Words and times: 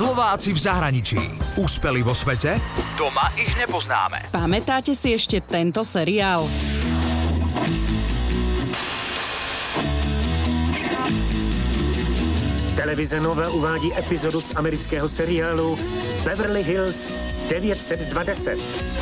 Slováci 0.00 0.56
v 0.56 0.60
zahraničí. 0.64 1.20
Úspeli 1.60 2.00
vo 2.00 2.16
svete? 2.16 2.56
Doma 2.96 3.36
ich 3.36 3.52
nepoznáme. 3.52 4.32
Pamätáte 4.32 4.96
si 4.96 5.12
ešte 5.12 5.44
tento 5.44 5.84
seriál? 5.84 6.48
Televize 12.80 13.20
Nova 13.20 13.52
uvádí 13.52 13.92
epizodu 13.92 14.40
z 14.40 14.56
amerického 14.56 15.04
seriálu 15.04 15.76
Beverly 16.24 16.64
Hills 16.64 17.12
920. 17.52 18.56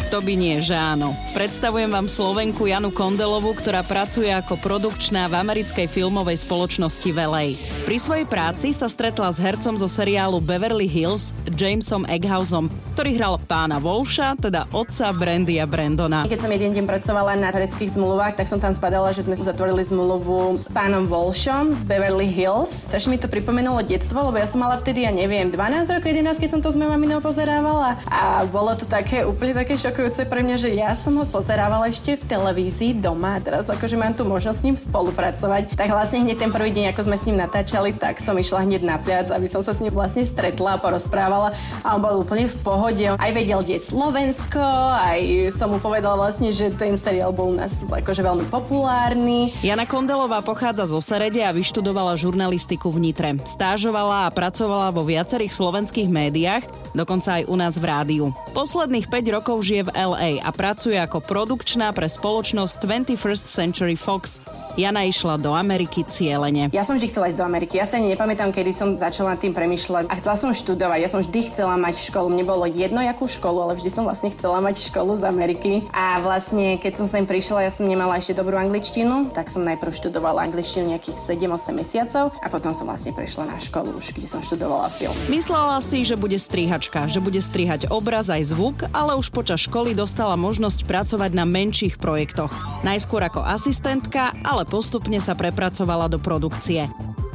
Kto 0.09 0.19
by 0.19 0.35
nie, 0.35 0.59
že 0.59 0.75
áno. 0.75 1.15
Predstavujem 1.31 1.87
vám 1.87 2.11
Slovenku 2.11 2.67
Janu 2.67 2.91
Kondelovu, 2.91 3.55
ktorá 3.55 3.87
pracuje 3.87 4.35
ako 4.35 4.59
produkčná 4.59 5.31
v 5.31 5.39
americkej 5.39 5.87
filmovej 5.87 6.43
spoločnosti 6.49 7.07
Velej. 7.13 7.55
Pri 7.85 8.01
svojej 8.01 8.27
práci 8.27 8.73
sa 8.73 8.89
stretla 8.89 9.29
s 9.31 9.39
hercom 9.39 9.77
zo 9.77 9.85
seriálu 9.85 10.41
Beverly 10.41 10.89
Hills, 10.89 11.31
Jamesom 11.47 12.09
Egghouseom, 12.09 12.73
ktorý 12.97 13.21
hral 13.21 13.35
pána 13.45 13.77
Volša, 13.77 14.41
teda 14.41 14.65
otca 14.73 15.13
Brandy 15.13 15.61
a 15.61 15.69
Brandona. 15.69 16.25
Keď 16.25 16.41
som 16.41 16.51
jeden 16.51 16.73
deň 16.73 16.85
pracovala 16.89 17.37
na 17.37 17.53
hereckých 17.53 18.01
zmluvách, 18.01 18.41
tak 18.41 18.49
som 18.49 18.57
tam 18.57 18.73
spadala, 18.73 19.13
že 19.13 19.29
sme 19.29 19.37
zatvorili 19.37 19.85
zmluvu 19.85 20.65
s 20.65 20.69
pánom 20.73 21.05
Volšom 21.05 21.77
z 21.77 21.85
Beverly 21.85 22.33
Hills. 22.33 22.89
Což 22.89 23.13
mi 23.13 23.21
to 23.21 23.29
pripomenulo 23.29 23.68
detstvo, 23.85 24.33
lebo 24.33 24.41
ja 24.41 24.49
som 24.49 24.65
mala 24.65 24.81
vtedy, 24.81 25.05
ja 25.05 25.13
neviem, 25.13 25.53
12 25.53 25.85
rokov, 25.93 26.09
11, 26.09 26.41
keď 26.41 26.49
som 26.49 26.61
to 26.65 26.73
s 26.73 26.77
mojou 26.81 26.97
maminou 26.97 27.21
pozerávala. 27.21 28.01
A 28.09 28.49
bolo 28.49 28.73
to 28.73 28.89
také 28.89 29.29
úplne 29.29 29.53
také 29.53 29.77
šokujúce 29.77 30.25
pre 30.25 30.41
mňa, 30.41 30.57
že 30.57 30.73
ja 30.73 30.97
som 30.97 31.13
ho 31.21 31.29
pozerávala 31.29 31.93
ešte 31.93 32.17
v 32.17 32.25
televízii 32.25 32.97
doma 32.97 33.37
a 33.37 33.43
teraz 33.45 33.69
akože 33.69 34.01
mám 34.01 34.17
tu 34.17 34.25
možnosť 34.25 34.59
s 34.59 34.65
ním 34.65 34.77
spolupracovať. 34.81 35.77
Tak 35.77 35.93
vlastne 35.93 36.25
hneď 36.25 36.49
ten 36.49 36.51
prvý 36.55 36.73
deň, 36.73 36.97
ako 36.97 37.01
sme 37.05 37.17
s 37.21 37.27
ním 37.29 37.37
natáčali, 37.37 37.93
tak 37.93 38.23
som 38.25 38.33
išla 38.39 38.65
hneď 38.65 38.83
na 38.87 38.97
pliac, 38.97 39.29
aby 39.29 39.45
som 39.45 39.61
sa 39.61 39.77
s 39.77 39.85
ním 39.85 39.93
vlastne 39.93 40.25
stretla 40.25 40.77
a 40.77 40.81
porozprávala 40.81 41.53
a 41.85 41.89
on 41.93 42.01
bol 42.01 42.25
úplne 42.25 42.49
v 42.49 42.57
pohode. 42.65 43.05
Aj 43.05 43.31
vedel, 43.35 43.61
kde 43.61 43.77
je 43.77 43.87
Slovensko, 43.91 44.63
aj 44.97 45.53
som 45.53 45.75
mu 45.75 45.83
povedala 45.83 46.17
vlastne, 46.17 46.55
že 46.55 46.71
ten 46.73 46.95
seriál 46.95 47.35
bol 47.35 47.53
u 47.53 47.57
nás 47.59 47.75
akože 47.83 48.23
veľmi 48.23 48.47
populárny. 48.49 49.51
Jana 49.61 49.85
Kondelová 49.85 50.41
pochádza 50.41 50.87
zo 50.87 51.03
Serede 51.03 51.43
a 51.43 51.51
vyštudovala 51.51 52.15
žurnalistiku 52.15 52.93
v 52.95 53.11
Nitre. 53.11 53.31
Stážovala 53.49 54.29
a 54.29 54.35
pracovala 54.35 54.93
vo 54.93 55.09
viacerých 55.09 55.57
slovenských 55.57 56.13
médiách, 56.13 56.69
dokonca 56.93 57.41
aj 57.41 57.49
u 57.49 57.57
nás 57.57 57.81
v 57.81 57.85
rádiu. 57.89 58.25
Posledných 58.53 59.09
5 59.09 59.35
rokov 59.41 59.65
žije 59.65 59.89
v 59.89 59.95
LA 59.97 60.31
a 60.45 60.53
pracuje 60.53 61.01
ako 61.01 61.25
produkčná 61.25 61.89
pre 61.97 62.05
spoločnosť 62.05 62.85
21st 62.85 63.49
Century 63.49 63.97
Fox. 63.97 64.45
Jana 64.77 65.09
išla 65.09 65.41
do 65.41 65.57
Ameriky 65.57 66.05
cieľene. 66.05 66.69
Ja 66.77 66.85
som 66.85 67.01
vždy 67.01 67.09
chcela 67.09 67.33
ísť 67.33 67.41
do 67.41 67.49
Ameriky. 67.49 67.81
Ja 67.81 67.89
sa 67.89 67.97
nepamätám, 67.97 68.53
kedy 68.53 68.71
som 68.71 69.01
začala 69.01 69.41
tým 69.41 69.57
premyšľať. 69.57 70.13
A 70.13 70.15
chcela 70.21 70.37
som 70.37 70.53
študovať. 70.53 70.99
Ja 71.03 71.11
som 71.11 71.25
vždy 71.25 71.41
chcela 71.49 71.81
mať 71.81 72.05
školu. 72.05 72.29
Mne 72.29 72.45
bolo 72.45 72.69
jedno, 72.69 73.01
jakú 73.01 73.27
školu, 73.27 73.65
ale 73.65 73.81
vždy 73.81 73.91
som 73.91 74.05
vlastne 74.05 74.29
chcela 74.29 74.61
mať 74.61 74.93
školu 74.93 75.19
z 75.19 75.25
Ameriky. 75.25 75.89
A 75.97 76.21
vlastne, 76.21 76.77
keď 76.77 77.01
som 77.01 77.07
sem 77.09 77.25
prišla, 77.25 77.65
ja 77.65 77.73
som 77.73 77.89
nemala 77.89 78.21
ešte 78.21 78.37
dobrú 78.37 78.61
angličtinu, 78.61 79.33
tak 79.33 79.49
som 79.49 79.65
najprv 79.65 79.89
študovala 79.97 80.45
angličtinu 80.47 80.93
nejakých 80.93 81.17
7-8 81.27 81.73
mesiacov 81.73 82.31
a 82.39 82.47
potom 82.53 82.77
som 82.77 82.87
vlastne 82.87 83.17
prešla 83.17 83.38
na 83.45 83.59
školu 83.61 83.99
už, 83.99 84.15
kde 84.15 84.27
som 84.31 84.41
študovala 84.43 84.89
film. 84.95 85.15
Myslela 85.29 85.79
si, 85.85 86.03
že 86.07 86.19
bude 86.19 86.39
strihačka, 86.39 87.11
že 87.11 87.23
bude 87.23 87.39
strihať 87.39 87.91
obraz 87.91 88.33
aj 88.33 88.55
zvuk, 88.55 88.87
ale 88.91 89.15
už 89.19 89.31
počas 89.31 89.63
školy 89.67 89.95
dostala 89.95 90.35
možnosť 90.35 90.87
pracovať 90.87 91.31
na 91.35 91.45
menších 91.45 92.01
projektoch. 92.01 92.51
Najskôr 92.87 93.23
ako 93.27 93.43
asistentka, 93.45 94.35
ale 94.43 94.65
postupne 94.65 95.19
sa 95.19 95.35
prepracovala 95.35 96.07
do 96.11 96.19
produkcie. 96.23 96.87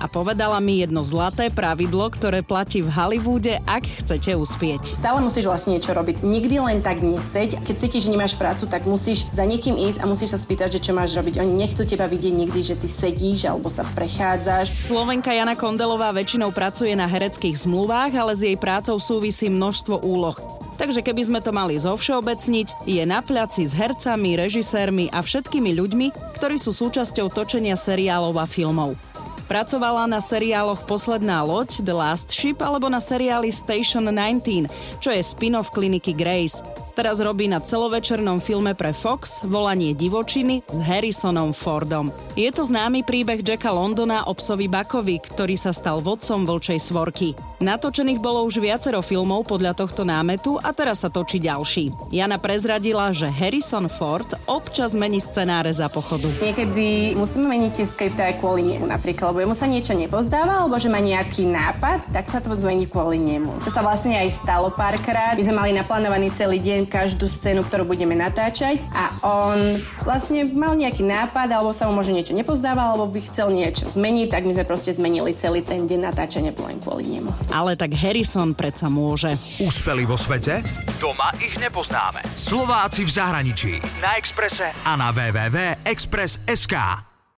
A 0.01 0.09
povedala 0.09 0.57
mi 0.59 0.81
jedno 0.81 1.05
zlaté 1.05 1.53
pravidlo, 1.53 2.09
ktoré 2.11 2.41
platí 2.41 2.81
v 2.81 2.89
Hollywoode, 2.89 3.61
ak 3.65 3.85
chcete 4.03 4.33
uspieť. 4.35 4.97
Stále 4.97 5.21
musíš 5.21 5.47
vlastne 5.47 5.77
niečo 5.77 5.93
robiť. 5.93 6.25
Nikdy 6.25 6.55
len 6.59 6.79
tak 6.81 6.99
neseď. 7.05 7.61
Keď 7.63 7.75
cítiš, 7.77 8.09
že 8.09 8.13
nemáš 8.13 8.33
prácu, 8.35 8.65
tak 8.65 8.83
musíš 8.89 9.29
za 9.31 9.45
niekým 9.45 9.77
ísť 9.77 10.01
a 10.01 10.09
musíš 10.09 10.35
sa 10.35 10.39
spýtať, 10.41 10.77
že 10.77 10.83
čo 10.83 10.91
máš 10.91 11.13
robiť. 11.13 11.39
Oni 11.41 11.53
nechcú 11.53 11.85
teba 11.85 12.09
vidieť 12.09 12.33
nikdy, 12.33 12.59
že 12.63 12.75
ty 12.75 12.87
sedíš 12.89 13.45
alebo 13.45 13.69
sa 13.69 13.85
prechádzaš. 13.85 14.83
Slovenka 14.83 15.31
Jana 15.31 15.53
Kondelová 15.53 16.11
väčšinou 16.11 16.51
pracuje 16.51 16.91
na 16.97 17.05
hereckých 17.05 17.63
zmluvách, 17.63 18.11
ale 18.17 18.33
s 18.33 18.41
jej 18.41 18.57
prácou 18.59 18.97
súvisí 18.97 19.47
množstvo 19.47 20.01
úloh. 20.03 20.35
Takže 20.73 21.05
keby 21.05 21.21
sme 21.21 21.39
to 21.39 21.53
mali 21.53 21.77
zovšeobecniť, 21.77 22.89
je 22.89 23.03
na 23.05 23.21
placi 23.21 23.63
s 23.63 23.77
hercami, 23.77 24.35
režisérmi 24.35 25.05
a 25.13 25.21
všetkými 25.21 25.69
ľuďmi, 25.77 26.07
ktorí 26.41 26.57
sú 26.57 26.73
súčasťou 26.73 27.29
točenia 27.29 27.77
seriálov 27.77 28.33
a 28.41 28.45
filmov. 28.49 28.97
Pracovala 29.45 30.07
na 30.07 30.23
seriáloch 30.23 30.87
Posledná 30.87 31.43
loď, 31.43 31.83
The 31.83 31.95
Last 31.95 32.31
Ship 32.31 32.55
alebo 32.63 32.87
na 32.87 33.03
seriáli 33.03 33.51
Station 33.51 34.07
19, 34.07 34.71
čo 35.03 35.11
je 35.11 35.19
spin-off 35.19 35.69
kliniky 35.75 36.15
Grace. 36.15 36.63
Teraz 36.93 37.17
robí 37.17 37.49
na 37.49 37.57
celovečernom 37.57 38.37
filme 38.37 38.77
pre 38.77 38.93
Fox 38.93 39.41
Volanie 39.41 39.97
divočiny 39.97 40.61
s 40.61 40.77
Harrisonom 40.77 41.49
Fordom. 41.49 42.13
Je 42.37 42.45
to 42.53 42.61
známy 42.61 43.01
príbeh 43.01 43.41
Jacka 43.41 43.73
Londona 43.73 44.29
o 44.29 44.37
psovi 44.37 44.69
Bakovi, 44.69 45.17
ktorý 45.17 45.57
sa 45.57 45.73
stal 45.73 46.05
vodcom 46.05 46.45
vlčej 46.45 46.77
svorky. 46.77 47.33
Natočených 47.65 48.21
bolo 48.21 48.45
už 48.45 48.61
viacero 48.61 49.01
filmov 49.01 49.49
podľa 49.49 49.73
tohto 49.73 50.05
námetu 50.05 50.61
a 50.61 50.69
teraz 50.69 51.01
sa 51.01 51.09
točí 51.09 51.41
ďalší. 51.41 52.13
Jana 52.13 52.37
prezradila, 52.37 53.09
že 53.09 53.25
Harrison 53.25 53.89
Ford 53.89 54.29
občas 54.45 54.93
mení 54.93 55.17
scenáre 55.17 55.73
za 55.73 55.89
pochodu. 55.89 56.29
Niekedy 56.45 57.17
musíme 57.17 57.49
meniť 57.49 57.71
tie 57.73 57.85
skripty 57.89 58.21
aj 58.21 58.37
kvôli 58.37 58.69
nemu 58.69 58.85
napríklad, 58.85 59.32
lebo 59.33 59.49
jemu 59.49 59.57
sa 59.57 59.65
niečo 59.65 59.97
nepozdáva, 59.97 60.61
alebo 60.61 60.77
že 60.77 60.93
má 60.93 61.01
nejaký 61.01 61.49
nápad, 61.49 62.05
tak 62.13 62.29
sa 62.29 62.37
to 62.37 62.53
zmení 62.53 62.85
kvôli 62.85 63.17
nemu. 63.17 63.65
To 63.65 63.73
sa 63.73 63.81
vlastne 63.81 64.13
aj 64.13 64.45
stalo 64.45 64.69
párkrát. 64.69 65.33
My 65.33 65.41
sme 65.41 65.57
mali 65.57 65.73
naplánovaný 65.73 66.29
celý 66.37 66.61
deň 66.61 66.85
každú 66.85 67.25
scénu, 67.25 67.65
ktorú 67.65 67.89
budeme 67.89 68.13
natáčať 68.13 68.77
a 68.93 69.09
on 69.25 69.81
vlastne 70.05 70.45
mal 70.53 70.77
nejaký 70.77 71.01
nápad, 71.01 71.49
alebo 71.49 71.73
sa 71.73 71.89
mu 71.89 71.97
možno 71.97 72.13
niečo 72.13 72.37
nepozdáva, 72.37 72.93
alebo 72.93 73.09
by 73.09 73.25
chcel 73.25 73.49
niečo 73.49 73.89
zmeniť, 73.89 74.29
tak 74.29 74.45
my 74.45 74.53
sme 74.53 74.69
proste 74.69 74.93
zmenili 74.93 75.33
celý 75.33 75.65
ten 75.65 75.89
deň 75.89 76.13
natáčania 76.13 76.53
len 76.53 76.77
kvôli 76.77 77.09
nemu. 77.09 77.33
Ale 77.49 77.73
tak 77.73 77.97
Harrison 77.97 78.53
predsa 78.53 78.85
môže. 78.85 79.33
Úspeli 79.57 80.05
vo 80.05 80.13
svete? 80.13 80.61
Doma 81.01 81.33
ich 81.41 81.57
nepoznáme. 81.57 82.21
Slováci 82.37 83.01
v 83.01 83.09
zahraničí. 83.09 83.73
Na 83.97 84.13
Exprese 84.21 84.69
a 84.85 84.93
na 84.93 85.09
www.express.sk. 85.09 87.12